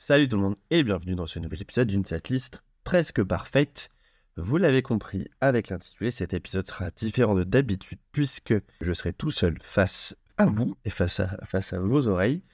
[0.00, 3.88] Salut tout le monde et bienvenue dans ce nouvel épisode d'une setlist presque parfaite.
[4.36, 9.32] Vous l'avez compris avec l'intitulé, cet épisode sera différent de d'habitude puisque je serai tout
[9.32, 12.44] seul face à vous et face à, vos oreilles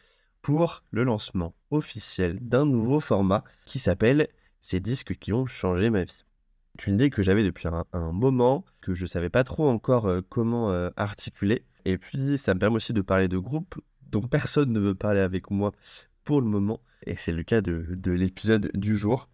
[0.41, 4.29] pour le lancement officiel d'un nouveau format qui s'appelle
[4.61, 6.25] Ces disques qui ont changé ma vie.
[6.79, 10.07] C'est une idée que j'avais depuis un, moment, que je ne savais pas trop encore
[10.07, 11.67] euh, comment euh, articuler.
[11.85, 13.79] Et puis ça me permet aussi de parler de groupes
[14.11, 15.73] dont personne ne veut parler avec moi
[16.25, 16.81] pour le moment.
[17.07, 19.29] Et c'est le cas de, l'épisode du jour.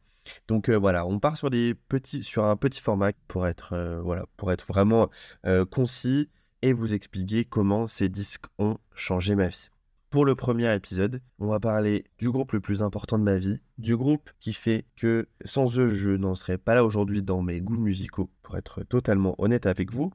[0.48, 4.00] Donc euh, voilà, on part sur, des petits, sur un petit format pour être, euh,
[4.00, 5.08] voilà, pour être vraiment
[5.46, 6.28] euh, concis
[6.62, 9.68] et vous expliquer comment ces disques ont changé ma vie.
[10.10, 13.60] Pour le premier épisode, on va parler du groupe le plus important de ma vie,
[13.78, 17.60] du groupe qui fait que sans eux, je n'en serais pas là aujourd'hui dans mes
[17.60, 20.12] goûts musicaux, pour être totalement honnête avec vous.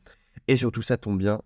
[0.49, 1.41] Et surtout, ça tombe bien,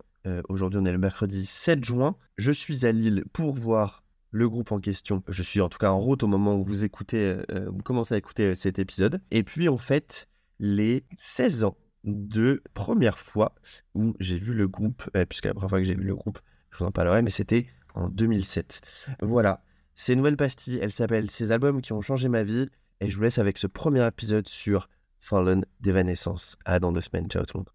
[0.50, 4.72] aujourd'hui on est le mercredi 7 juin, je suis à Lille pour voir le groupe
[4.72, 5.24] en question.
[5.28, 8.14] Je suis en tout cas en route au moment où vous écoutez, euh, vous commencez
[8.16, 9.22] à écouter euh, cet épisode.
[9.32, 10.28] Et puis on fête
[10.60, 13.54] les 16 ans de première fois
[13.94, 16.40] où j'ai vu le groupe, euh, puisque la première fois que j'ai vu le groupe,
[16.72, 18.82] je vous en parlerai, mais c'était en 2007.
[19.22, 19.64] Voilà,
[19.96, 22.70] ces nouvelles pastilles, elles s'appellent Ces albums qui ont changé ma vie,
[23.02, 26.58] et je vous laisse avec ce premier épisode sur Fallen d'Evanescence.
[26.66, 27.70] À dans deux semaines, ciao tout le monde.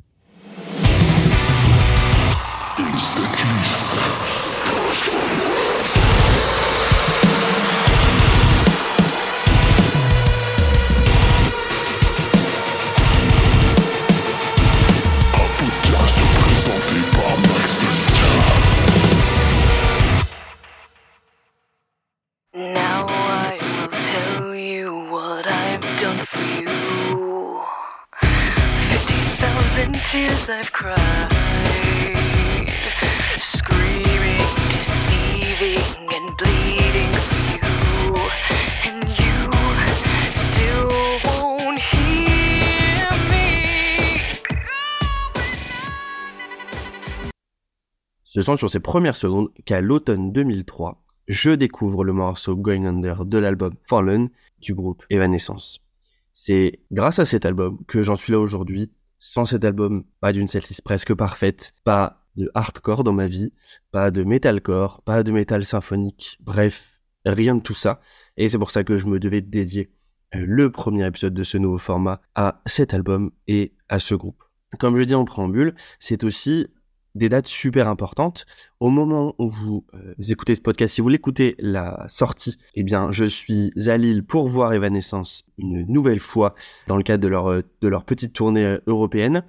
[48.23, 53.25] Ce sont sur ces premières secondes qu'à l'automne 2003, je découvre le morceau Going Under
[53.25, 54.29] de l'album Fallen
[54.61, 55.81] du groupe Evanescence.
[56.35, 58.93] C'est grâce à cet album que j'en suis là aujourd'hui
[59.27, 63.55] sans cet album, pas d'une setlist presque parfaite, pas de hardcore dans ma vie,
[63.91, 68.03] pas de metalcore, pas de métal symphonique, bref, rien de tout ça.
[68.37, 69.91] Et c'est pour ça que je me devais dédier
[70.35, 74.45] euh, le premier épisode de ce nouveau format à cet album et à ce groupe.
[74.79, 76.67] Comme je dis en préambule, c'est aussi
[77.15, 78.47] des dates super importantes.
[78.81, 83.13] Au moment où vous, euh, écoutez ce podcast, si vous l'écoutez la sortie, eh bien,
[83.13, 86.55] je suis à Lille pour voir Evanescence une nouvelle fois
[86.87, 89.45] dans le cadre de leur, euh, de leur petite tournée euh, européenne.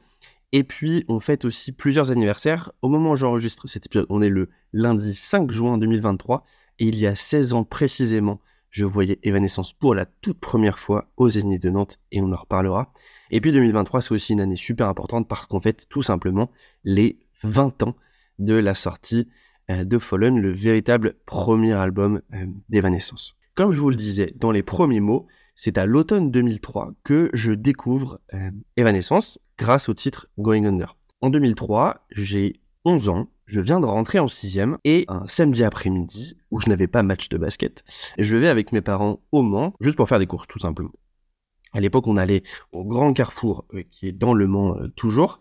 [0.52, 2.72] Et puis, on fête aussi plusieurs anniversaires.
[2.82, 6.46] Au moment où j'enregistre cet épisode, on est le lundi 5 juin 2023.
[6.80, 11.10] Et il y a 16 ans précisément, je voyais Evanescence pour la toute première fois
[11.18, 12.92] aux Zénith de Nantes et on en reparlera.
[13.32, 16.52] Et puis 2023, c'est aussi une année super importante parce qu'on fête tout simplement
[16.84, 17.96] les 20 ans
[18.40, 19.28] de la sortie
[19.70, 23.34] euh, de Fallen, le véritable premier album euh, d'Evanescence.
[23.56, 27.54] Comme je vous le disais dans les premiers mots, c'est à l'automne 2003 que je
[27.54, 30.98] découvre euh, Evanescence grâce au titre Going Under.
[31.22, 36.36] En 2003, j'ai 11 ans, je viens de rentrer en sixième et un samedi après-midi
[36.52, 37.84] où je n'avais pas match de basket,
[38.20, 40.92] je vais avec mes parents au Mans juste pour faire des courses tout simplement.
[41.76, 45.40] À l'époque, on allait au Grand Carrefour, euh, qui est dans Le Mans euh, toujours.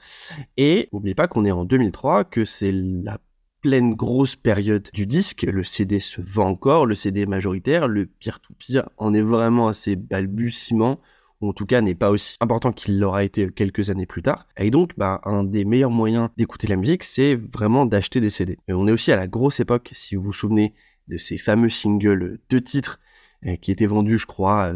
[0.57, 3.21] Et n'oubliez pas qu'on est en 2003, que c'est la
[3.61, 5.43] pleine grosse période du disque.
[5.43, 9.69] Le CD se vend encore, le CD majoritaire, le pire tout pire en est vraiment
[9.69, 10.99] assez balbutiement
[11.41, 14.49] ou en tout cas n'est pas aussi important qu'il l'aura été quelques années plus tard.
[14.57, 18.59] Et donc, bah, un des meilleurs moyens d'écouter la musique, c'est vraiment d'acheter des CD.
[18.67, 20.75] On est aussi à la grosse époque, si vous vous souvenez
[21.07, 22.99] de ces fameux singles de titres
[23.47, 24.75] euh, qui étaient vendus, je crois,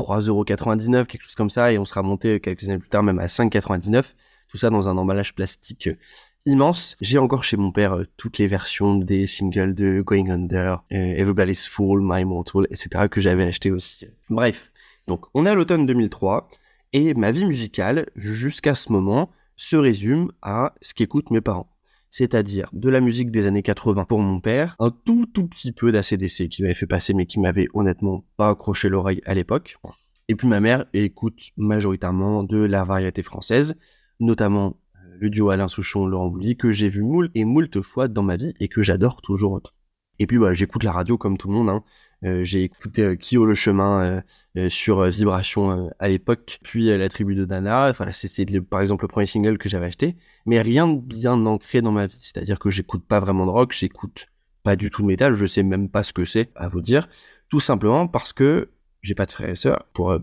[0.00, 3.26] 3,99€, quelque chose comme ça, et on sera monté quelques années plus tard même à
[3.26, 4.12] 5,99€.
[4.48, 5.96] Tout ça dans un emballage plastique euh,
[6.46, 6.96] immense.
[7.00, 10.96] J'ai encore chez mon père euh, toutes les versions des singles de Going Under, euh,
[10.96, 13.08] Everybody's Fool, My Mortal, etc.
[13.08, 14.06] que j'avais acheté aussi.
[14.28, 14.72] Bref,
[15.06, 16.48] donc on est à l'automne 2003
[16.92, 21.69] et ma vie musicale jusqu'à ce moment se résume à ce qu'écoutent mes parents
[22.10, 25.92] c'est-à-dire de la musique des années 80 pour mon père, un tout tout petit peu
[25.92, 29.78] d'ACDC qui m'avait fait passer mais qui m'avait honnêtement pas accroché l'oreille à l'époque.
[30.28, 33.74] Et puis ma mère écoute majoritairement de la variété française,
[34.18, 38.08] notamment euh, le duo Alain Souchon, Laurent Voulzy, que j'ai vu moult et moult fois
[38.08, 39.72] dans ma vie et que j'adore toujours autant.
[40.18, 41.82] Et puis bah, j'écoute la radio comme tout le monde, hein.
[42.24, 44.22] Euh, j'ai écouté euh, Kyo le chemin
[44.56, 47.88] euh, sur Vibration à l'époque, puis la tribu de Dana.
[47.88, 51.82] Enfin, c'est par exemple le premier single que j'avais acheté, mais rien de bien ancré
[51.82, 52.18] dans ma vie.
[52.20, 54.26] C'est-à-dire que j'écoute pas vraiment de rock, j'écoute
[54.62, 57.08] pas du tout de métal, je sais même pas ce que c'est, à vous dire.
[57.48, 58.70] Tout simplement parce que
[59.02, 60.18] j'ai pas de frères et sœurs, pour euh,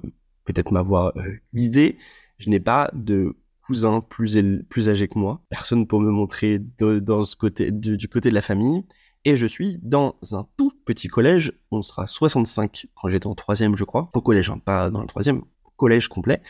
[0.45, 1.21] peut-être m'avoir euh,
[1.53, 1.97] guidé,
[2.38, 3.35] je n'ai pas de
[3.65, 4.38] cousins plus,
[4.69, 8.41] plus âgés que moi, personne pour me montrer dans ce côté, du, côté de la
[8.41, 8.83] famille,
[9.25, 13.75] et je suis dans un tout petit collège, on sera 65 quand j'étais en troisième
[13.75, 15.44] je crois, au collège, hein, pas dans le troisième,
[15.75, 16.42] collège complet,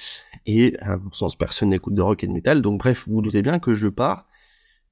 [0.45, 3.21] et à mon sens personne n'écoute de rock et de métal, donc bref, vous, vous
[3.21, 4.25] doutez bien que je pars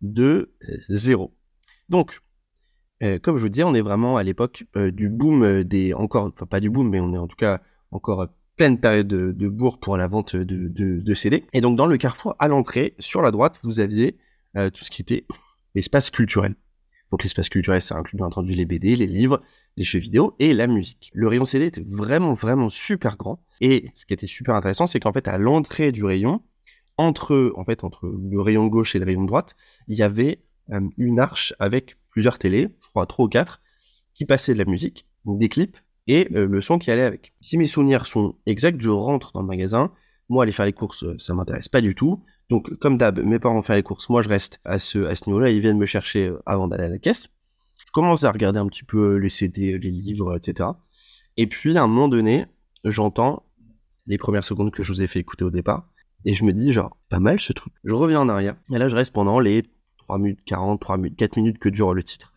[0.02, 1.34] de euh, zéro.
[1.88, 2.22] Donc,
[3.02, 6.26] euh, comme je vous dis, on est vraiment à l'époque euh, du boom des encore,
[6.26, 7.62] enfin pas du boom, mais on est en tout cas
[7.92, 8.28] encore
[8.58, 11.46] pleine période de, de bourg pour la vente de, de, de, CD.
[11.54, 14.18] Et donc dans le carrefour, à l'entrée, sur la droite, vous aviez
[14.74, 15.26] tout ce qui était
[15.76, 16.56] l'espace culturel.
[17.12, 19.42] Donc l'espace culturel, ça inclut bien entendu les BD, les livres,
[19.78, 21.12] les jeux vidéo et la musique.
[21.14, 23.44] Le rayon CD était vraiment, vraiment super grand.
[23.62, 26.42] Et ce qui était super intéressant, c'est qu'en fait, à l'entrée du rayon,
[26.98, 29.56] entre, en fait, entre le rayon gauche et le rayon droite,
[29.88, 30.42] il y avait
[30.98, 33.62] une arche avec plusieurs télés, je crois trois ou quatre,
[34.14, 35.78] qui passaient de la musique, des clips
[36.08, 37.34] et euh, le son qui allait avec.
[37.42, 39.92] Si mes souvenirs sont exacts, je rentre dans le magasin.
[40.30, 42.24] Moi, aller faire les courses, euh, ça m'intéresse pas du tout.
[42.50, 45.62] Donc, comme d'hab, mes parents font les courses, moi je reste à ce, niveau-là, ils
[45.62, 47.30] viennent me chercher euh, avant d'aller à la caisse.
[47.88, 50.70] Je commence à regarder un petit peu les CD, les livres, etc.
[51.38, 52.46] Et puis, à un moment donné,
[52.84, 53.44] j'entends
[54.06, 55.90] les premières secondes que je vous ai fait écouter au départ,
[56.26, 57.74] et je me dis, genre, pas mal ce truc.
[57.84, 59.64] Je reviens en arrière, et là je reste pendant les
[59.98, 62.34] 3 minutes 40, 3 minutes, 4 minutes que dure le titre.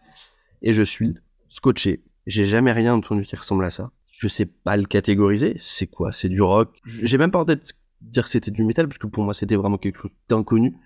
[0.62, 1.14] Et je suis
[1.48, 2.02] scotché.
[2.26, 3.90] J'ai jamais rien entendu qui ressemble à ça.
[4.10, 5.54] Je sais pas le catégoriser.
[5.58, 6.12] C'est quoi?
[6.12, 6.76] C'est du rock?
[6.84, 9.56] J'ai même pas en tête dire que c'était du métal parce que pour moi c'était
[9.56, 10.76] vraiment quelque chose d'inconnu.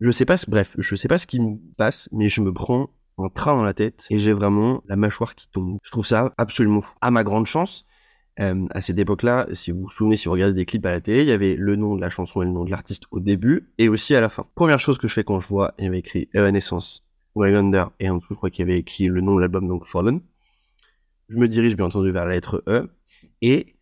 [0.00, 2.90] Je sais pas, bref, je sais pas ce qui me passe, mais je me prends
[3.18, 5.78] un train dans la tête et j'ai vraiment la mâchoire qui tombe.
[5.82, 6.94] Je trouve ça absolument fou.
[7.00, 7.84] À ma grande chance,
[8.40, 11.00] euh, à cette époque-là, si vous vous souvenez, si vous regardez des clips à la
[11.00, 13.18] télé, il y avait le nom de la chanson et le nom de l'artiste au
[13.18, 14.46] début et aussi à la fin.
[14.54, 17.04] Première chose que je fais quand je vois, il y avait écrit Evanescence,
[17.34, 19.84] Wagonder et en dessous, je crois qu'il y avait écrit le nom de l'album, donc
[19.84, 20.20] Fallen.
[21.28, 22.88] Je me dirige bien entendu vers la lettre E
[23.42, 23.74] et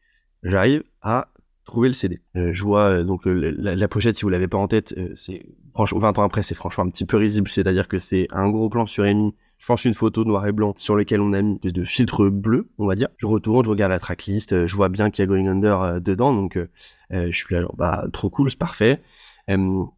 [0.42, 1.28] j'arrive à
[1.66, 2.20] trouver le CD.
[2.36, 5.98] Euh, je vois euh, donc la, pochette, si vous l'avez pas en tête, c'est franchement
[5.98, 8.86] 20 ans après, c'est franchement un petit peu risible, c'est-à-dire que c'est un gros plan
[8.86, 11.84] sur Amy je pense une photo noir et blanc sur lequel on a mis de
[11.84, 13.08] filtre bleu, on va dire.
[13.16, 15.82] Je retourne, je regarde la tracklist, euh, je vois bien qu'il y a Going Under
[15.82, 16.68] euh, dedans, donc euh,
[17.10, 19.02] je suis là, bah trop cool, c'est parfait.
[19.48, 19.94] maintenant,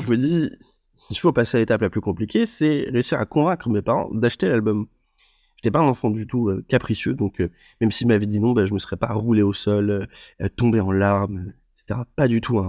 [0.00, 0.50] je me dis,
[1.10, 4.48] il faut passer à l'étape la plus compliquée, c'est réussir à convaincre mes parents d'acheter
[4.48, 4.86] l'album.
[5.70, 7.42] Pas un enfant du tout capricieux, donc
[7.80, 10.08] même s'ils m'avaient dit non, bah, je me serais pas roulé au sol,
[10.56, 12.00] tombé en larmes, etc.
[12.16, 12.60] Pas du tout,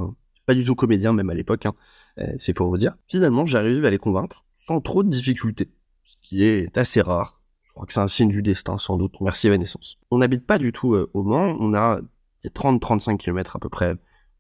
[0.46, 1.66] pas du tout comédien même à l'époque.
[1.66, 1.74] Hein.
[2.20, 2.96] Euh, c'est pour vous dire.
[3.08, 5.72] Finalement, j'arrive à les convaincre sans trop de difficultés,
[6.04, 7.42] ce qui est assez rare.
[7.64, 9.20] Je crois que c'est un signe du destin, sans doute.
[9.20, 9.98] Merci Evanescence.
[10.12, 12.00] On n'habite pas du tout euh, au Mans, on a
[12.46, 13.96] 30-35 km à peu près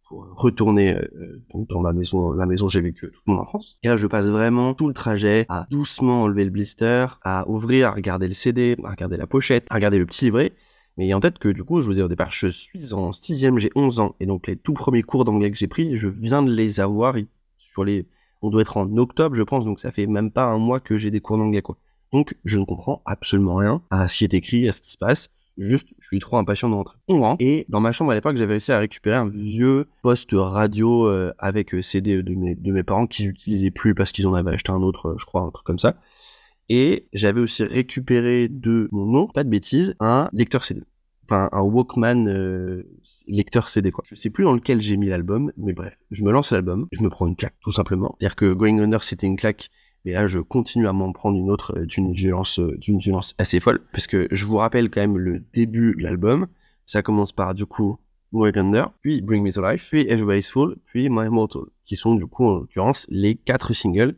[0.07, 3.78] pour retourner euh, dans la maison, la maison où j'ai vécu toute mon enfance.
[3.84, 7.90] Et là, je passe vraiment tout le trajet à doucement enlever le blister, à ouvrir,
[7.90, 10.54] à regarder le CD, à regarder la pochette, à regarder le petit livret.
[10.98, 13.57] Mais en tête que du coup, je vous ai au départ, je suis en sixième,
[13.57, 16.42] j'ai 11 ans, et donc les tout premiers cours d'anglais que j'ai pris, je viens
[16.42, 17.18] de les avoir
[17.84, 18.08] les,
[18.42, 20.98] on doit être en octobre, je pense, donc ça fait même pas un mois que
[20.98, 21.78] j'ai des cours d'anglais, quoi.
[22.13, 24.98] Donc, je ne comprends absolument rien à ce qui est écrit, à ce qui se
[24.98, 25.30] passe.
[25.57, 26.98] Juste, je suis trop impatient de rentrer.
[27.07, 27.42] On rentre.
[27.44, 31.34] Et dans ma chambre à l'époque, j'avais réussi à récupérer un vieux poste radio euh,
[31.40, 34.54] avec euh, CD de mes, de mes parents qu'ils n'utilisaient plus parce qu'ils en avaient
[34.54, 35.96] acheté un autre, euh, je crois, un truc comme ça.
[36.68, 40.81] Et j'avais aussi récupéré de mon nom, pas de bêtises, un lecteur CD
[41.25, 42.84] enfin un Walkman euh,
[43.27, 44.03] lecteur CD quoi.
[44.08, 47.01] Je sais plus dans lequel j'ai mis l'album, mais bref, je me lance l'album, je
[47.01, 48.15] me prends une claque tout simplement.
[48.20, 49.70] C'est-à-dire que Going Under c'était une claque,
[50.06, 53.36] mais là je continue à m'en prendre une autre euh, d'une violence euh, d'une violence
[53.38, 56.48] assez folle parce que je vous rappelle quand même le début de l'album.
[56.86, 57.98] Ça commence par du coup
[58.32, 62.16] Going Under, puis Bring Me to Life, puis Everybody's Full, puis My Immortal, qui sont
[62.16, 64.18] du coup en l'occurrence les quatre singles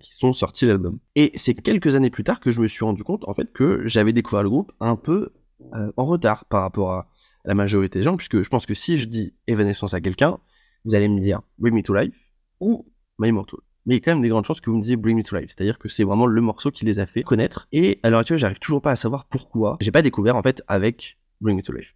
[0.00, 0.98] qui sont sortis de l'album.
[1.14, 3.86] Et c'est quelques années plus tard que je me suis rendu compte en fait que
[3.86, 5.30] j'avais découvert le groupe un peu
[5.74, 7.08] euh, en retard par rapport à
[7.44, 10.38] la majorité des gens, puisque je pense que si je dis Evanescence à quelqu'un,
[10.84, 12.18] vous allez me dire Bring Me to Life
[12.60, 12.86] ou
[13.18, 13.60] My Immortal.
[13.86, 15.22] Mais il y a quand même des grandes chances que vous me disiez Bring Me
[15.22, 17.66] to Life, c'est-à-dire que c'est vraiment le morceau qui les a fait connaître.
[17.72, 19.78] Et à l'heure actuelle, j'arrive toujours pas à savoir pourquoi.
[19.80, 21.94] J'ai pas découvert en fait avec Bring Me to Life.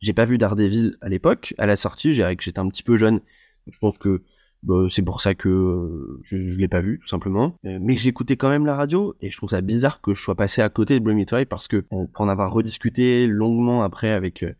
[0.00, 3.20] J'ai pas vu Daredevil à l'époque, à la sortie, j'étais un petit peu jeune.
[3.66, 4.22] Je pense que
[4.62, 7.56] bah, c'est pour ça que euh, je, je l'ai pas vu tout simplement.
[7.64, 10.34] Euh, mais j'écoutais quand même la radio et je trouve ça bizarre que je sois
[10.34, 14.42] passé à côté de Bring Me parce que pour en avoir rediscuté longuement après avec
[14.42, 14.54] euh,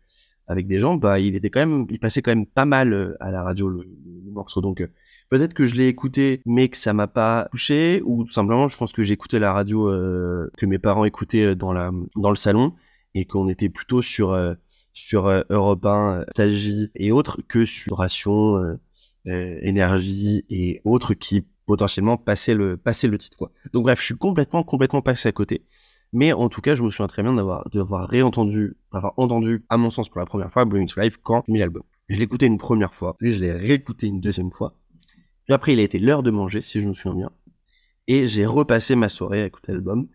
[0.47, 3.31] avec des gens, bah il était quand même, il passait quand même pas mal à
[3.31, 3.85] la radio le,
[4.31, 4.59] morceau.
[4.59, 4.85] Donc
[5.31, 8.77] peut-être que je l'ai écouté mais que ça m'a pas touché ou tout simplement je
[8.77, 9.87] pense que j'écoutais la radio
[10.57, 12.75] que mes parents écoutaient dans la dans le salon
[13.15, 14.37] et qu'on était plutôt sur
[14.93, 16.25] sur Europe 1,
[16.95, 18.77] et autres que sur Ration
[19.27, 23.51] euh, énergie et autres qui potentiellement passaient le, passaient le titre.
[23.71, 25.63] Donc bref, je suis complètement, complètement passé à côté.
[26.11, 29.77] Mais en tout cas, je me souviens très bien d'avoir, d'avoir réentendu, d'avoir entendu, à
[29.77, 31.83] mon sens, pour la première fois, Bring to Life quand j'ai mis l'album.
[32.09, 34.75] Je l'ai écouté une première fois, puis je l'ai réécouté une deuxième fois.
[35.51, 37.31] Après, il a été l'heure de manger, si je me souviens bien.
[38.07, 40.07] Et j'ai repassé ma soirée à écouter l'album.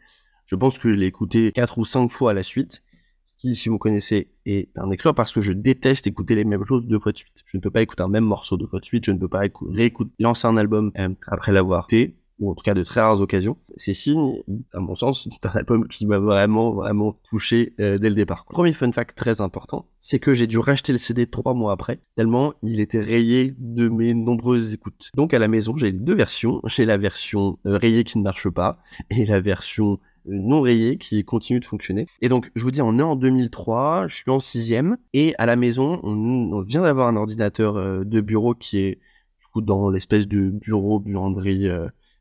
[0.46, 2.82] Je pense que je l'ai écouté quatre ou cinq fois à la suite.
[3.24, 6.64] Ce qui, si vous connaissez, est un exploit parce que je déteste écouter les mêmes
[6.64, 7.42] choses deux fois de suite.
[7.44, 9.04] Je ne peux pas écouter un même morceau deux fois de suite.
[9.04, 12.62] Je ne peux pas réécouter, lancer un album euh, après l'avoir écouté ou en tout
[12.62, 16.72] cas de très rares occasions, c'est signe, à mon sens, d'un album qui m'a vraiment,
[16.72, 18.44] vraiment touché euh, dès le départ.
[18.46, 22.00] Premier fun fact très important, c'est que j'ai dû racheter le CD trois mois après,
[22.14, 25.10] tellement il était rayé de mes nombreuses écoutes.
[25.14, 26.60] Donc à la maison, j'ai deux versions.
[26.66, 28.78] J'ai la version euh, rayée qui ne marche pas
[29.10, 32.06] et la version euh, non rayée qui continue de fonctionner.
[32.20, 35.46] Et donc, je vous dis, on est en 2003, je suis en sixième, et à
[35.46, 38.98] la maison, on, vient d'avoir un ordinateur de bureau qui est
[39.40, 41.68] du coup dans l'espèce de bureau buanderie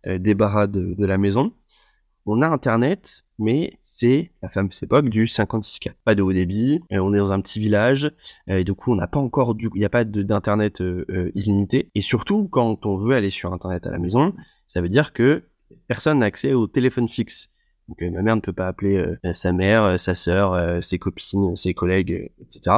[0.06, 1.54] débarras de, la maison.
[2.26, 5.92] On a Internet, mais c'est la fameuse époque du 56K.
[6.04, 8.12] Pas de haut débit, euh, on est dans un petit village,
[8.50, 10.82] euh, et du coup on n'a pas encore du, il n'y a pas d'internet
[11.36, 11.92] illimité.
[11.94, 14.34] Et surtout quand on veut aller sur internet à la maison,
[14.68, 15.44] ça veut dire que
[15.88, 17.50] personne n'a accès au téléphone fixe.
[17.88, 22.32] Donc ma mère ne peut pas appeler sa mère, sa sœur, ses copines, ses collègues,
[22.42, 22.78] etc.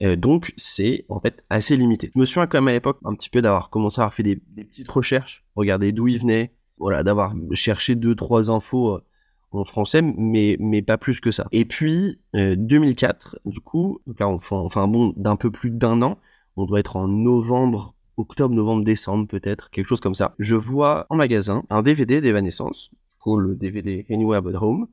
[0.00, 2.10] donc c'est en fait assez limité.
[2.14, 4.22] Je me souviens quand même à l'époque un petit peu d'avoir commencé à avoir fait
[4.22, 9.04] des, petites recherches, regarder d'où il venait, voilà, d'avoir cherché deux trois infos euh,
[9.50, 11.48] en français, mais mais pas plus que ça.
[11.52, 16.18] Et puis 2004, euh, du coup, là on fait, un d'un peu plus d'un an.
[16.56, 20.34] On doit être en novembre, octobre, novembre, décembre peut-être, quelque chose comme ça.
[20.38, 22.90] Je vois en magasin un DVD d'Evanescence,
[23.36, 24.88] le DVD Anywhere But Home,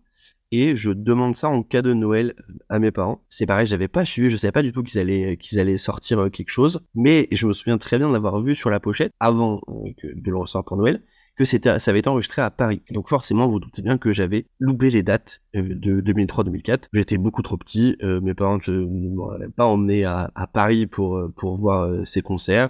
[0.52, 2.34] et je demande ça en cadeau de Noël
[2.70, 3.24] à mes parents.
[3.30, 6.20] C'est pareil, j'avais pas suivi, je savais pas du tout qu'ils allaient qu'ils allaient sortir
[6.20, 9.12] euh, quelque chose, mais je me souviens très bien de l'avoir vu sur la pochette
[9.20, 11.02] avant euh, de le recevoir pour Noël
[11.36, 12.82] que c'était ça avait été enregistré à Paris.
[12.92, 16.84] Donc forcément, vous doutez bien que j'avais loupé les dates euh, de 2003-2004.
[16.94, 22.08] J'étais beaucoup trop petit, mes parents ne m'auraient pas emmené à, Paris pour pour voir
[22.08, 22.70] ces concerts,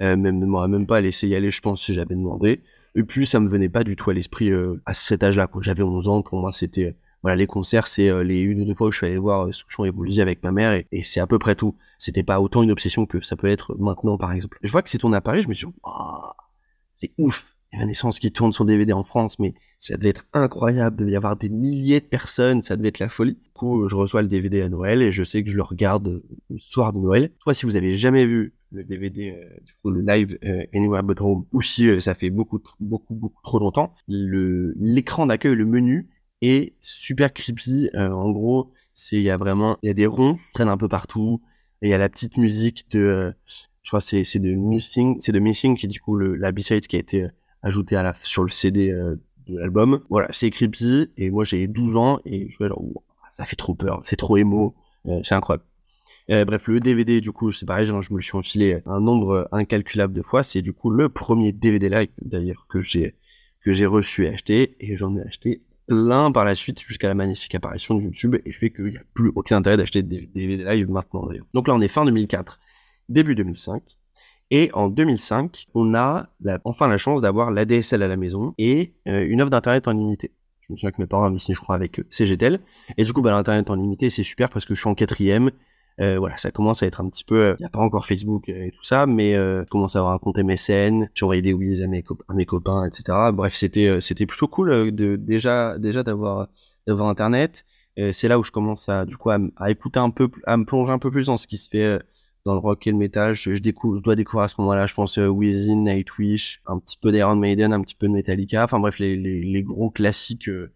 [0.00, 2.62] même ne m'auraient même pas laissé y aller, je pense si j'avais demandé.
[2.94, 4.50] Et puis ça me venait pas du tout à l'esprit
[4.86, 5.50] à cet âge-là.
[5.60, 8.74] J'avais 11 ans, pour moi c'était voilà, les concerts, c'est euh, les une ou deux
[8.74, 11.26] fois où je suis allé voir euh, Souchon et avec ma mère, et, c'est à
[11.26, 11.74] peu près tout.
[11.98, 14.60] C'était pas autant une obsession que ça peut être maintenant, par exemple.
[14.62, 16.30] Je vois que c'est ton appareil, je me dit, oh,
[16.94, 21.00] c'est ouf Evanescence qui tourne son DVD en France, mais ça devait être incroyable, il
[21.00, 23.34] devait y avoir des milliers de personnes, ça devait être la folie.
[23.42, 26.22] Du coup, je reçois le DVD à Noël et je sais que je le regarde
[26.48, 27.32] le soir de Noël.
[27.42, 30.38] Soit si vous avez jamais vu le DVD, euh, du le live
[30.72, 35.66] Anywhere But Home, ou si ça fait beaucoup, beaucoup, beaucoup trop longtemps, l'écran d'accueil, le
[35.66, 36.08] menu,
[36.42, 37.90] et super creepy.
[37.94, 40.68] Euh, en gros, c'est il y a vraiment il y a des ronds qui traînent
[40.68, 41.42] un peu partout
[41.82, 43.32] et il y a la petite musique de euh,
[43.82, 46.52] je crois c'est c'est de Missing, c'est de Missing qui est du coup le, la
[46.52, 47.28] B-side qui a été euh,
[47.62, 50.02] ajoutée à la sur le CD de l'album.
[50.10, 52.82] Voilà, c'est creepy et moi j'ai 12 ans et je vais genre
[53.30, 54.74] ça fait trop peur, c'est trop émo,
[55.22, 55.64] c'est incroyable.
[56.28, 60.14] bref, le DVD, du coup, c'est pareil, je me le suis enfilé un nombre incalculable
[60.14, 60.42] de fois.
[60.42, 63.14] C'est du coup le premier DVD live, d'ailleurs, que j'ai
[63.60, 67.14] que j'ai reçu et acheté, et j'en ai acheté l'un par la suite jusqu'à la
[67.14, 70.64] magnifique apparition de YouTube et fait qu'il n'y a plus aucun intérêt d'acheter des DVD
[70.64, 71.28] live maintenant.
[71.54, 72.58] Donc là on est fin 2004,
[73.08, 73.82] début 2005.
[74.52, 76.28] Et en 2005, on a
[76.64, 80.32] enfin la chance d'avoir l'ADSL à la maison et euh, une offre d'internet en limité.
[80.60, 82.60] Je me souviens que mes parents signé, je crois, avec CGTEL.
[82.96, 85.50] Et du coup, bah, l'internet en limité, c'est super parce que je suis en quatrième
[86.00, 87.36] euh, voilà, ça commence à être un petit peu.
[87.36, 90.00] Il euh, n'y a pas encore Facebook et tout ça, mais euh, je commence à
[90.00, 91.08] avoir un compte MSN.
[91.22, 93.30] Envoyé des whiz à mes, à mes copains, etc.
[93.32, 96.48] Bref, c'était euh, c'était plutôt cool de déjà déjà d'avoir
[96.86, 97.64] d'avoir Internet.
[98.12, 99.38] c'est là où je commence à du coup à,
[99.70, 102.00] écouter un peu, à me plonger un peu plus dans ce qui se fait
[102.46, 103.34] dans le rock et le metal.
[103.34, 106.96] Je, découvre, je dois découvrir à ce moment-là, je pense, euh, Within, Nightwish, un petit
[106.96, 108.64] peu d'Iron Maiden, un petit peu de Metallica.
[108.64, 110.72] Enfin bref, les, les, les gros classiques euh,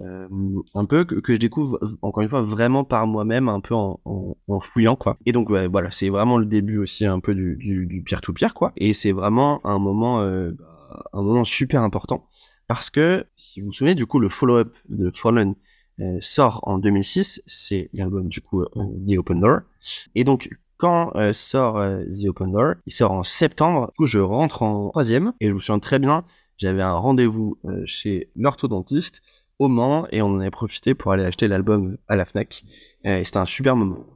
[0.00, 4.00] un peu que, je découvre encore une fois vraiment par moi-même un peu en,
[4.60, 5.18] fouillant quoi.
[5.26, 8.32] Et donc voilà c'est vraiment le début aussi un peu du, du, du pierre to
[8.32, 8.72] pierre quoi.
[8.76, 10.52] Et c'est vraiment un moment euh,
[11.12, 12.26] un moment super important
[12.66, 15.54] parce que si vous vous souvenez du coup le follow-up de Fallen
[16.00, 19.60] euh, sort en 2006 c'est l'album du coup The Open Door.
[20.14, 24.62] Et donc quand sort The Open Door il sort en septembre du coup je rentre
[24.62, 26.24] en troisième et je me souviens très bien
[26.56, 29.22] j'avais un rendez-vous chez l'orthodontiste
[29.60, 32.64] au Mans et on en avait profité pour aller acheter l'album à la Fnac.
[33.06, 34.06] Euh, et c'était un super moment.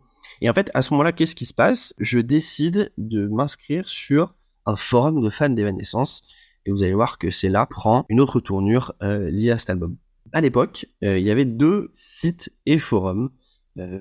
[0.40, 1.94] Et en fait, à ce moment-là, qu'est-ce qui se passe?
[1.98, 4.34] Je décide de m'inscrire sur
[4.66, 6.22] un forum de fans d'Evanescence.
[6.66, 9.70] Et vous allez voir que c'est là prend une autre tournure euh, liée à cet
[9.70, 9.96] album.
[10.32, 13.30] À l'époque, euh, il y avait deux sites et forums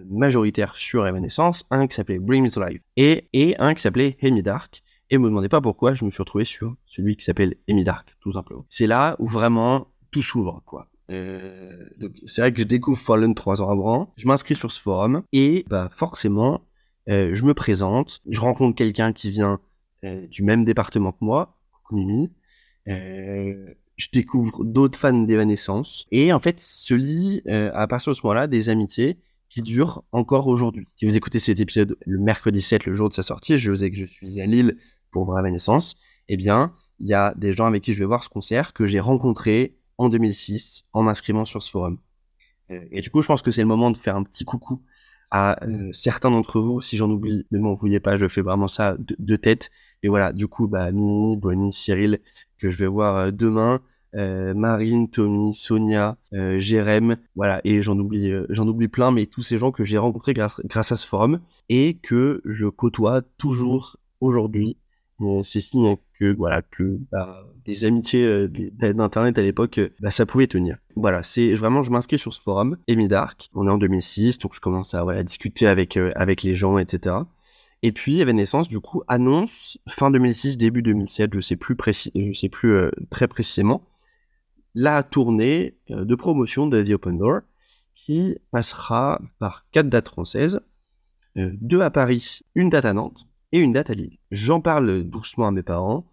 [0.08, 4.44] majoritaires sur Evanescence, un qui s'appelait Bring Me to Life et, un qui s'appelait Hemi
[4.44, 4.84] Dark.
[5.10, 8.16] Et me demandez pas pourquoi je me suis retrouvé sur celui qui s'appelle Emi Dark,
[8.20, 8.68] tout simplement.
[8.70, 10.93] C'est là où vraiment tout s'ouvre, quoi.
[11.12, 11.90] Euh,
[12.28, 14.14] c'est vrai que je découvre Fallen trois ans avant.
[14.18, 16.62] Je m'inscris sur ce forum et bah forcément,
[17.10, 18.22] euh, je me présente.
[18.30, 19.60] Je rencontre quelqu'un qui vient
[20.04, 21.58] euh, du même département que moi,
[21.92, 22.32] Mimi.
[22.88, 28.48] je découvre d'autres fans d'Evanescence et en fait se lie à partir de ce moment-là
[28.48, 29.20] des amitiés
[29.50, 30.88] qui durent encore aujourd'hui.
[30.96, 33.92] Si vous écoutez cet épisode le mercredi 7, le jour de sa sortie, je sais
[33.92, 34.78] que je suis à Lille
[35.12, 35.98] pour voir Evanescence.
[36.30, 38.88] Eh bien, il y a des gens avec qui je vais voir ce concert que
[38.88, 41.98] j'ai rencontré en 2006 en m'inscrivant sur ce forum.
[42.72, 44.82] Euh, et du coup, je pense que c'est le moment de faire un petit coucou
[45.32, 46.82] à euh, certains d'entre vous.
[46.82, 49.72] Si j'en oublie, ne m'en vouliez pas, je fais vraiment ça de, tête.
[50.04, 52.20] Et voilà, du coup, bah, Mini, Bonnie, Cyril,
[52.58, 53.82] que je vais voir euh, demain.
[54.16, 59.72] Marine, Tommy, Sonia, Jérém, voilà, et j'en oublie, j'en oublie plein, mais tous ces gens
[59.72, 64.78] que j'ai rencontrés grâce à ce forum et que je côtoie toujours aujourd'hui
[65.44, 70.26] c'est signe que voilà que bah, les amitiés euh, d'internet à l'époque euh, bah, ça
[70.26, 70.78] pouvait tenir.
[70.96, 73.50] Voilà c'est vraiment je m'inscris sur ce forum Emi Dark.
[73.54, 77.16] On est en 2006 donc je commence à discuter avec euh, avec les gens etc
[77.82, 82.32] et puis Evanescence du coup annonce fin 2006 début 2007 je sais plus précis je
[82.32, 83.84] sais plus très précisément
[84.74, 87.42] la tournée de promotion de The Open Door
[87.96, 90.62] qui passera par quatre dates françaises
[91.36, 94.18] deux à Paris une date à Nantes et une date à Lille.
[94.32, 96.06] J'en parle doucement à mes parents,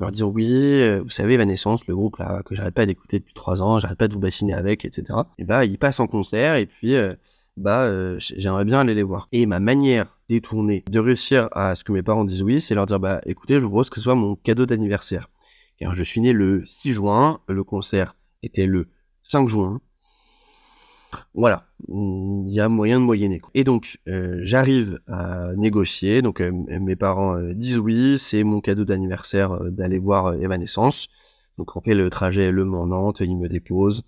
[0.00, 3.34] leur dire oui, euh, vous savez, Evanescence, le groupe là que j'arrête pas d'écouter depuis
[3.34, 5.18] trois ans, j'arrête pas de vous bassiner avec, etc.
[5.38, 7.14] Et bah, ils passent en concert et puis euh,
[7.56, 9.28] bah, euh, j'aimerais bien aller les voir.
[9.32, 12.86] Et ma manière détournée de réussir à ce que mes parents disent oui, c'est leur
[12.86, 15.28] dire bah, écoutez, je vous propose que ce soit mon cadeau d'anniversaire.
[15.78, 18.86] Car je suis né le 6 juin, le concert était le
[19.22, 19.80] 5 juin.
[21.34, 23.40] Voilà, il y a moyen de moyenner.
[23.54, 26.22] Et donc, euh, j'arrive à négocier.
[26.22, 31.08] Donc, euh, mes parents euh, disent oui, c'est mon cadeau d'anniversaire d'aller voir Evanescence.
[31.58, 34.02] Donc, on fait le trajet Le Mans-Nantes, ils me déposent.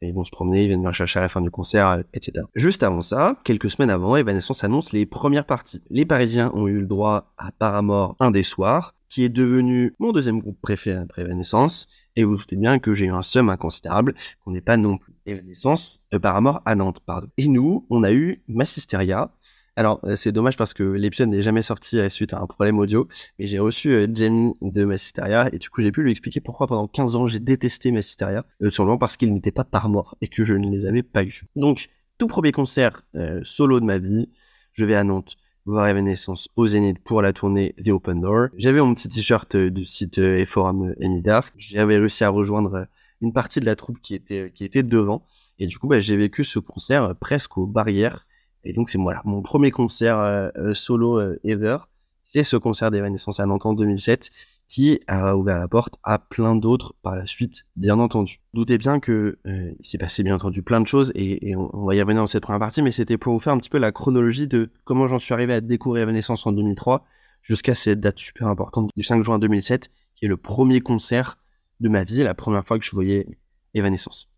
[0.00, 2.44] Et ils vont se promener, ils viennent me chercher à la fin du concert, etc.
[2.56, 5.80] Juste avant ça, quelques semaines avant, Evanescence annonce les premières parties.
[5.90, 10.10] Les Parisiens ont eu le droit à Paramore un des soirs, qui est devenu mon
[10.10, 11.86] deuxième groupe préféré après Evanescence.
[12.16, 14.98] Et vous vous doutez bien que j'ai eu un somme inconsidérable, qu'on n'est pas non
[14.98, 17.28] plus Evanescence, euh, Paramore à Nantes, pardon.
[17.38, 19.32] Et nous, on a eu Massisteria.
[19.74, 22.78] Alors, euh, c'est dommage parce que l'épisode n'est jamais sorti euh, suite à un problème
[22.78, 26.40] audio, mais j'ai reçu euh, Jamie de Massisteria, et du coup, j'ai pu lui expliquer
[26.40, 30.44] pourquoi pendant 15 ans j'ai détesté Massisteria, simplement parce qu'ils n'étaient pas Paramore, et que
[30.44, 31.44] je ne les avais pas eus.
[31.56, 33.02] Donc, tout premier concert
[33.42, 34.28] solo de ma vie,
[34.74, 38.48] je vais à Nantes voir Evanescence au Zénith pour la tournée The Open Door.
[38.56, 41.52] J'avais mon petit t-shirt du site et forum Amy Dark.
[41.56, 42.86] J'avais réussi à rejoindre
[43.20, 45.24] une partie de la troupe qui était, qui était devant.
[45.58, 48.26] Et du coup, bah, j'ai vécu ce concert presque aux barrières.
[48.64, 51.78] Et donc, c'est voilà, mon premier concert solo ever.
[52.24, 54.30] C'est ce concert d'Evanescence à Nantes en 2007
[54.72, 58.40] qui a ouvert la porte à plein d'autres par la suite, bien entendu.
[58.54, 62.00] Doutez bien que il s'est passé bien entendu plein de choses et, on, va y
[62.00, 64.48] revenir dans cette première partie, mais c'était pour vous faire un petit peu la chronologie
[64.48, 67.04] de comment j'en suis arrivé à découvrir Evanescence en 2003
[67.42, 71.36] jusqu'à cette date super importante du 5 juin 2007, qui est le premier concert
[71.80, 73.26] de ma vie, la première fois que je voyais
[73.74, 74.30] Evanescence.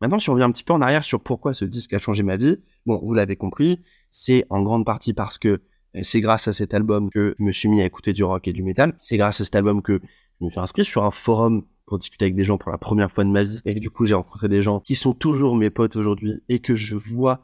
[0.00, 2.24] Maintenant, si on revient un petit peu en arrière sur pourquoi ce disque a changé
[2.24, 5.58] ma vie, bon, vous l'avez compris, c'est en grande partie parce que euh,
[6.02, 8.52] c'est grâce à cet album que je me suis mis à écouter du rock et
[8.52, 8.94] du métal.
[9.00, 10.00] C'est grâce à cet album que
[10.40, 13.10] je me suis inscrit sur un forum pour discuter avec des gens pour la première
[13.10, 13.60] fois de ma vie.
[13.64, 16.74] Et du coup, j'ai rencontré des gens qui sont toujours mes potes aujourd'hui et que
[16.74, 17.40] je vois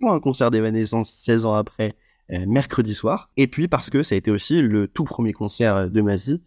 [0.00, 1.96] pour un concert d'évanescence 16 ans après,
[2.32, 3.30] euh, mercredi soir.
[3.36, 6.40] Et puis parce que ça a été aussi le tout premier concert de ma vie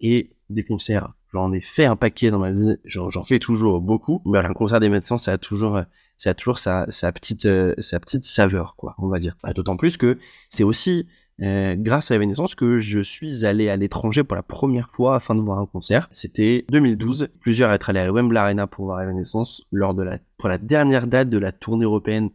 [0.00, 4.22] et des concerts J'en ai fait un paquet dans ma vie, j'en fais toujours beaucoup.
[4.24, 5.80] Mais un concert des médecins, ça a toujours,
[6.16, 9.36] ça a toujours sa, sa petite, euh, sa petite saveur, quoi, on va dire.
[9.42, 11.08] Bah, d'autant plus que c'est aussi
[11.42, 15.34] euh, grâce à Evanescence que je suis allé à l'étranger pour la première fois afin
[15.34, 16.08] de voir un concert.
[16.12, 17.30] C'était 2012.
[17.40, 20.58] Plusieurs être allés à la Wembley Arena pour voir Evanescence lors de la, pour la
[20.58, 22.30] dernière date de la tournée européenne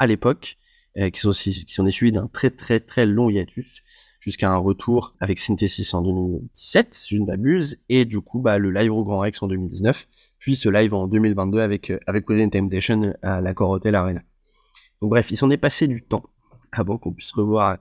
[0.00, 0.58] à l'époque,
[0.96, 3.82] euh, qui sont qui sont suivis d'un très très très long hiatus
[4.20, 8.58] jusqu'à un retour avec Synthesis en 2017, si je ne m'abuse, et du coup, bah,
[8.58, 10.06] le live au Grand Rex en 2019,
[10.38, 14.20] puis ce live en 2022 avec, euh, avec Within Temptation à la Hotel Arena.
[15.00, 16.24] Donc bref, il s'en est passé du temps
[16.72, 17.78] avant qu'on puisse revoir,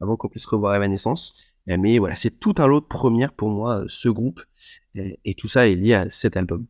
[0.00, 1.34] avant qu'on puisse revoir Evanescence.
[1.70, 4.42] Euh, mais voilà, c'est tout un lot de première pour moi, euh, ce groupe,
[4.94, 6.66] et, tout ça est lié à cet album.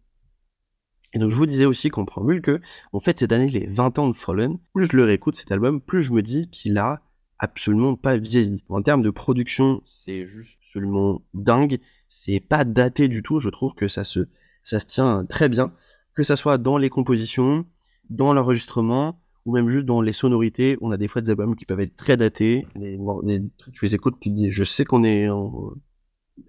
[1.15, 2.61] Et donc je vous disais aussi qu'on prend vu que,
[2.93, 5.81] en fait, cette année, les 20 ans de Fallen, plus je le réécoute cet album,
[5.81, 7.03] plus je me dis qu'il a
[7.39, 8.65] absolument pas vieilli.
[8.69, 11.79] En termes de production, c'est juste absolument dingue.
[12.09, 13.41] C'est pas daté du tout.
[13.41, 14.21] Je trouve que ça se,
[14.63, 15.73] ça se tient très bien.
[16.15, 17.67] Que ça soit dans les compositions,
[18.09, 20.77] dans l'enregistrement, ou même juste dans les sonorités.
[20.81, 22.67] On a des fois des albums qui peuvent être très datés.
[22.75, 25.73] tu les écoutes, tu dis, je sais qu'on est en,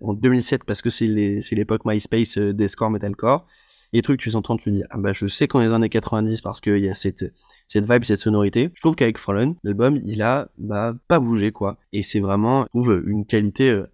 [0.02, 3.47] 2007 parce que c'est l'époque MySpace euh, des scores metalcore.
[3.93, 5.89] Les trucs tu entends, tu dis ah bah je sais qu'on est dans les années
[5.89, 7.26] 90 parce qu'il y a cette
[7.67, 8.69] cette vibe, cette sonorité.
[8.73, 12.80] Je trouve qu'avec Fallen, l'album il a bah pas bougé quoi, et c'est vraiment je
[12.80, 13.88] trouve une qualité euh,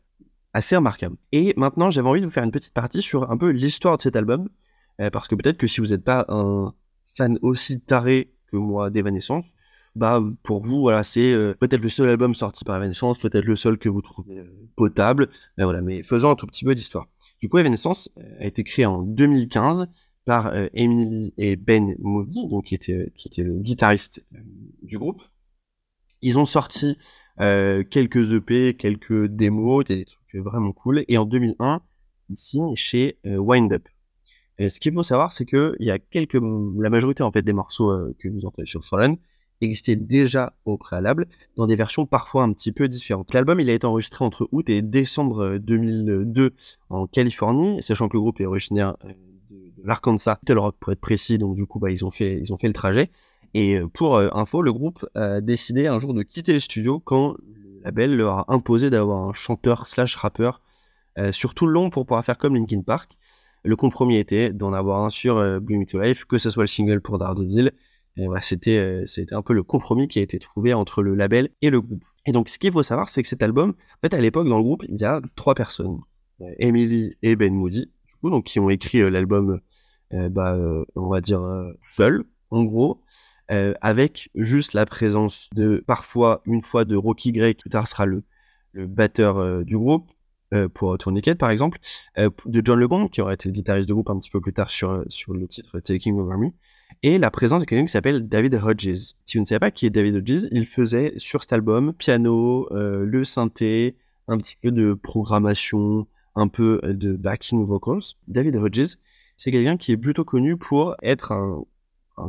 [0.53, 1.15] assez remarquable.
[1.32, 4.01] Et maintenant j'avais envie de vous faire une petite partie sur un peu l'histoire de
[4.01, 4.49] cet album,
[4.99, 6.73] euh, parce que peut-être que si vous n'êtes pas un
[7.15, 9.53] fan aussi taré que moi d'Evanescence,
[9.95, 13.56] bah pour vous voilà c'est euh, peut-être le seul album sorti par Evanescence, peut-être le
[13.56, 14.43] seul que vous trouvez
[14.75, 15.82] potable, mais voilà.
[15.82, 17.08] Mais faisons un tout petit peu d'histoire.
[17.43, 19.89] Du coup, Evanescence euh, a été créé en 2015
[20.23, 24.38] par euh, Emily et Ben Moody, qui était, qui était le guitariste euh,
[24.82, 25.21] du groupe.
[26.21, 26.97] Ils ont sorti
[27.38, 31.03] quelques EP, quelques démos, des trucs vraiment cool.
[31.10, 31.82] Et en 2001,
[32.29, 33.89] ils signent chez Wind Up.
[34.58, 37.51] ce qu'il faut savoir, c'est que il y a quelques, la majorité en fait des
[37.51, 39.17] morceaux que vous entendez sur Fallen
[39.63, 43.34] existait déjà au préalable, dans des versions parfois un petit peu différentes.
[43.34, 46.49] L'album il a été enregistré entre août et décembre 2002 euh,
[46.89, 49.13] en Californie, sachant que le groupe est originaire euh,
[49.49, 50.39] de, l'Arkansas,
[50.80, 53.12] pour être précis, donc du coup bah, ils, ont fait, le trajet.
[53.54, 57.36] Et euh, pour info, le groupe a décidé un jour de quitter le studio quand
[57.43, 60.62] le label leur a imposé d'avoir un chanteur slash rappeur
[61.32, 63.19] sur tout le long pour pouvoir faire comme Linkin Park.
[63.63, 66.67] Le compromis était d'en avoir un sur Bring Me to Life, que ce soit le
[66.67, 67.71] single pour Daredevil,
[68.17, 71.49] voilà, c'était, euh, c'était un peu le compromis qui a été trouvé entre le label
[71.62, 72.06] et le groupe.
[72.26, 74.58] Et donc, ce qu'il faut savoir, c'est que cet album, en fait, à l'époque, dans
[74.58, 75.99] le groupe, il y a trois personnes.
[76.41, 77.91] Euh, Emily et Ben Moody,
[78.23, 79.60] donc, qui ont écrit euh, l'album,
[80.12, 80.56] bah,
[80.95, 81.41] on va dire,
[81.82, 83.02] seul, en gros,
[83.49, 88.06] avec juste la présence de, parfois, une fois de Rocky Gray, qui plus tard sera
[88.06, 88.23] le,
[88.76, 90.12] batteur du groupe,
[90.76, 91.80] pour Tourniquet par exemple,
[92.15, 94.69] de John LeGond, qui aurait été le guitariste du groupe un petit peu plus tard
[94.69, 96.52] sur, sur le titre Taking Over Me,
[97.01, 99.15] et la présence de quelqu'un qui s'appelle David Hodges.
[99.25, 102.67] Si vous ne savez pas qui est David Hodges, il faisait sur cet album piano,
[102.71, 103.95] euh, le synthé,
[104.27, 108.15] un petit peu de programmation, un peu de backing vocals.
[108.27, 108.97] David Hodges,
[109.38, 111.63] c'est quelqu'un qui est plutôt connu pour être un,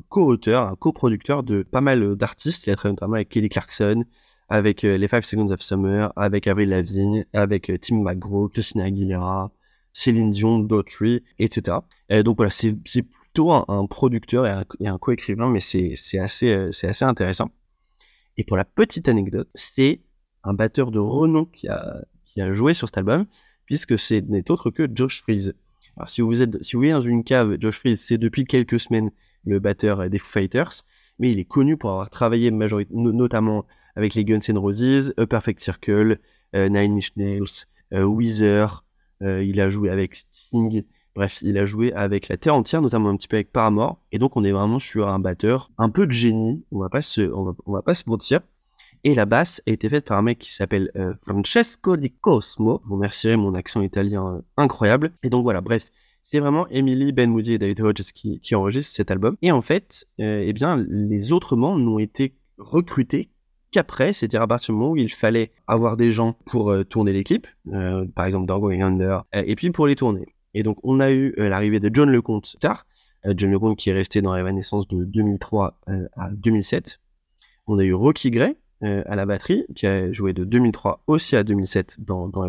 [0.08, 2.66] co-auteur, un coproducteur de pas mal d'artistes.
[2.66, 4.04] Il a travaillé notamment avec Kelly Clarkson,
[4.48, 8.84] avec euh, les Five Seconds of Summer, avec Avril Lavigne, avec euh, Tim McGraw, Christina
[8.84, 9.50] Aguilera,
[9.94, 11.78] Céline Dion, Daughtry, etc.
[12.10, 17.50] Et donc voilà, c'est plutôt un, producteur et un, co-écrivain, mais c'est assez, euh, intéressant.
[18.36, 20.02] Et pour la petite anecdote, c'est
[20.42, 22.04] un batteur de renom qui a,
[22.52, 23.24] joué sur cet album,
[23.64, 25.54] puisque ce n'est autre que Josh Freeze.
[25.96, 28.80] Alors si vous êtes, si vous voyez dans une cave, Josh Freeze, c'est depuis quelques
[28.80, 29.10] semaines
[29.46, 30.82] le batteur des Foo Fighters,
[31.20, 35.60] mais il est connu pour avoir travaillé notamment avec les Guns N' Roses, A Perfect
[35.60, 36.18] Circle,
[36.56, 38.83] euh, Nine Inch Nails, euh, Weezer,
[39.24, 40.84] il a joué avec Sting,
[41.14, 43.98] Bref, il a joué avec la terre entière, notamment un petit peu avec Paramore.
[44.10, 46.64] Et donc, on est vraiment sur un batteur un peu de génie.
[46.72, 48.40] On va pas se, on va, pas se mentir.
[49.04, 52.80] Et la basse a été faite par un mec qui s'appelle euh, Francesco Di Cosmo.
[52.84, 55.12] Vous remercierez mon accent italien euh, incroyable.
[55.22, 55.92] Et donc voilà, bref,
[56.24, 59.36] c'est vraiment Emily, Ben Moody et David Hodges qui, enregistrent cet album.
[59.40, 63.28] Et en fait, euh, eh bien, les autres membres n'ont été recrutés
[63.74, 67.24] qu'après, c'est-à-dire à partir du moment où il fallait avoir des gens pour tourner les
[67.24, 67.46] clips,
[68.14, 70.34] par exemple dans Going Under, et puis pour les tourner.
[70.54, 72.86] Et donc, on a eu euh, l'arrivée de John Lecomte tard.
[73.26, 77.00] Euh, John Lecomte qui est resté dans Evanescence de 2003 euh, à 2007.
[77.66, 81.42] On a eu Rocky Gray à la batterie, qui a joué de 2003 aussi à
[81.42, 82.42] 2007 dans, dans.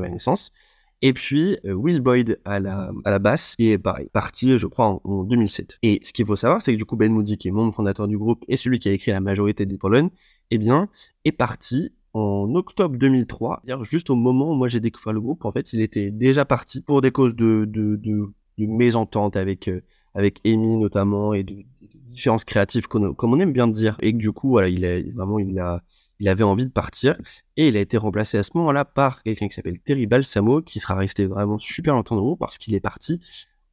[1.02, 5.24] Et puis Will Boyd à la, à la basse, qui est parti, je crois, en,
[5.24, 5.78] 2007.
[5.84, 8.08] Et ce qu'il faut savoir, c'est que du coup, Ben Moody, qui est membre fondateur
[8.08, 10.10] du groupe et celui qui a écrit la majorité des Pollen,
[10.52, 10.90] eh bien,
[11.26, 15.52] est parti en octobre 2003, juste au moment où moi j'ai découvert le groupe, en
[15.52, 19.82] fait, il était déjà parti pour des causes de, de, de, mésentente avec, euh,
[20.14, 21.58] avec Amy notamment et de,
[22.06, 23.98] différences créatives, comme, on aime bien dire.
[24.02, 25.84] Et que du coup, voilà, il a, vraiment, il, a,
[26.20, 27.18] il avait envie de partir.
[27.58, 30.80] Et il a été remplacé à ce moment-là par quelqu'un qui s'appelle Terry Balsamo, qui
[30.80, 33.20] sera resté vraiment super longtemps dans parce qu'il est parti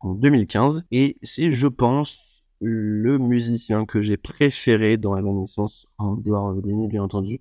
[0.00, 0.84] en 2015.
[0.90, 6.88] Et c'est, je pense, le musicien que j'ai préféré dans la naissance, en dehors de
[6.88, 7.40] bien entendu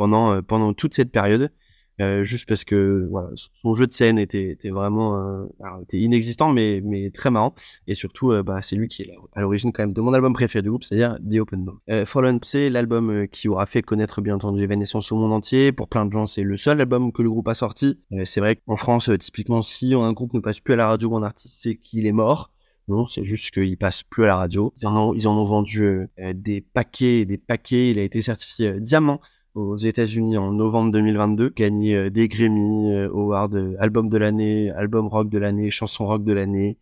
[0.00, 1.52] euh, pendant toute cette période.
[2.00, 5.46] Euh, juste parce que voilà, son jeu de scène était, vraiment euh,
[5.82, 6.80] était inexistant mais,
[7.12, 7.54] très marrant
[7.88, 10.62] et surtout bah, c'est lui qui est à l'origine quand même de mon album préféré
[10.62, 12.06] du groupe c'est-à-dire The Open Door.
[12.06, 16.06] Fallen c'est l'album qui aura fait connaître bien entendu Evanescence au monde entier pour plein
[16.06, 19.10] de gens c'est le seul album que le groupe a sorti c'est vrai qu'en France
[19.18, 22.06] typiquement si un groupe ne passe plus à la radio ou un artiste c'est qu'il
[22.06, 22.52] est mort
[22.86, 24.72] non, c'est juste qu'il passe plus à la radio.
[24.80, 27.90] Ils en ont, ils en ont vendu des paquets, des paquets.
[27.90, 29.20] Il a été certifié diamant
[29.58, 34.70] aux États-Unis en novembre 2022, gagné euh, des Grammy euh, Award, euh, album de l'année,
[34.70, 36.78] album rock de l'année, chanson rock de l'année,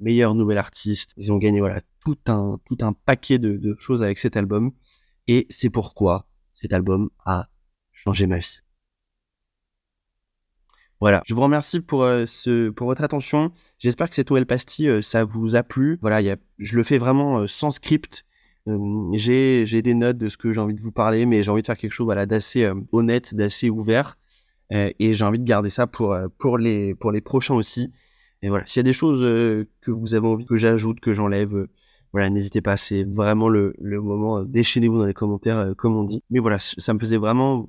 [0.00, 1.12] meilleur nouvel artiste.
[1.16, 4.72] Ils ont gagné voilà tout un tout un paquet de, choses avec cet album
[5.28, 7.48] et c'est pourquoi cet album a
[7.92, 8.58] changé ma vie.
[11.00, 13.52] Voilà, je vous remercie pour, ce, pour votre attention.
[13.78, 15.98] J'espère que cette nouvelle pastille, ça vous a plu.
[16.00, 18.24] Voilà, je le fais vraiment sans script.
[18.66, 21.66] J'ai, des notes de ce que j'ai envie de vous parler, mais j'ai envie de
[21.66, 24.16] faire quelque chose voilà, d'assez honnête, d'assez ouvert.
[24.70, 27.92] et j'ai envie de garder ça pour, pour, les, pour les prochains aussi.
[28.42, 29.20] Et voilà, s'il y a des choses
[29.80, 31.66] que vous avez envie que j'ajoute, que j'enlève,
[32.12, 34.44] voilà, n'hésitez pas, c'est vraiment le, le moment.
[34.44, 36.22] Déchaînez-vous dans les commentaires, comme on dit.
[36.30, 37.66] Mais voilà, ça me faisait vraiment,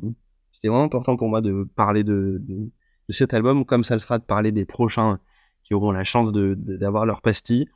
[0.52, 4.20] c'était vraiment important pour moi de parler de, de cet album, comme ça le fera
[4.20, 5.20] de parler des prochains
[5.64, 7.68] qui auront la chance d'avoir leur pastille.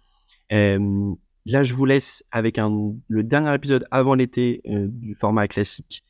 [1.52, 6.04] Là, je vous laisse avec le dernier épisode avant l'été euh, du format classique.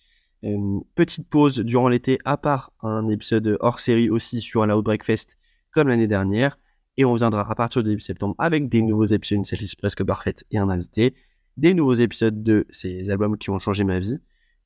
[0.44, 5.04] Euh, petite pause durant l'été, à part un épisode hors série aussi sur la Outbreak
[5.04, 5.38] Fest,
[5.72, 6.58] comme l'année dernière.
[6.98, 10.04] Et on reviendra à partir du début septembre avec des nouveaux épisodes, une setlist presque
[10.04, 11.14] parfaite et un invité.
[11.58, 14.18] Des nouveaux épisodes de ces albums qui ont changé ma vie.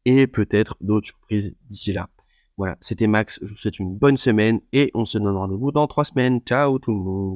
[0.05, 2.09] Et peut-être d'autres surprises d'ici là.
[2.57, 5.87] Voilà, c'était Max, je vous souhaite une bonne semaine et on se donne rendez-vous dans
[5.87, 6.39] trois semaines.
[6.41, 7.35] Ciao tout le monde